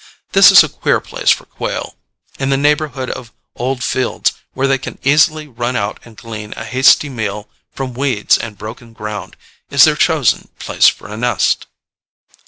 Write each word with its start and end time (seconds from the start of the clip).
This 0.31 0.49
is 0.49 0.63
a 0.63 0.67
queer 0.69 0.99
place 0.99 1.29
for 1.29 1.45
quail: 1.45 1.95
in 2.39 2.49
the 2.49 2.57
neighborhood 2.57 3.11
of 3.11 3.31
old 3.55 3.83
fields, 3.83 4.33
where 4.55 4.65
they 4.65 4.79
can 4.79 4.97
easily 5.03 5.47
run 5.47 5.75
out 5.75 5.99
and 6.03 6.17
glean 6.17 6.55
a 6.57 6.65
hasty 6.65 7.07
meal 7.07 7.47
from 7.75 7.93
weeds 7.93 8.35
and 8.35 8.57
broken 8.57 8.93
ground, 8.93 9.37
is 9.69 9.83
their 9.83 9.95
chosen 9.95 10.49
place 10.57 10.87
for 10.87 11.07
a 11.07 11.17
nest. 11.17 11.67